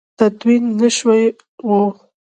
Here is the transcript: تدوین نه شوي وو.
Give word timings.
تدوین 0.17 0.63
نه 0.79 0.89
شوي 0.97 1.23
وو. 1.67 1.81